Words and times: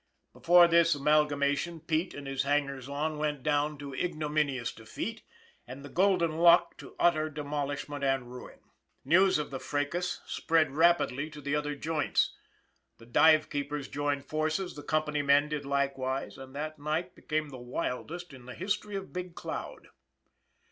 Before 0.33 0.67
this 0.67 0.95
amalgama 0.95 1.55
tion, 1.55 1.79
Pete 1.79 2.15
and 2.15 2.25
his 2.25 2.41
hangers 2.41 2.89
on 2.89 3.19
went 3.19 3.43
down 3.43 3.77
to 3.77 3.91
ignomini 3.93 4.59
ous 4.59 4.71
defeat, 4.71 5.21
and 5.67 5.85
the" 5.85 5.89
Golden 6.03 6.39
Luck," 6.39 6.75
to 6.77 6.95
utter 6.99 7.29
demolish 7.29 7.87
ment 7.87 8.03
and 8.03 8.31
ruin. 8.33 8.61
News 9.05 9.37
of 9.37 9.51
the 9.51 9.59
fracas 9.59 10.21
spread 10.25 10.71
rapidly 10.71 11.29
to 11.29 11.39
the 11.39 11.55
other" 11.55 11.75
joints." 11.89 12.35
The 12.97 13.05
dive 13.05 13.47
keepers 13.51 13.87
joined 13.87 14.25
forces, 14.25 14.73
the 14.75 14.81
company 14.81 15.21
men 15.21 15.49
did 15.49 15.65
likewise, 15.67 16.35
and 16.35 16.55
that 16.55 16.79
night 16.79 17.13
became 17.13 17.49
the 17.49 17.59
wildest 17.59 18.33
in 18.33 18.47
the 18.47 18.55
history 18.55 18.95
of 18.95 19.13
Big 19.13 19.35
Cloud. 19.35 19.89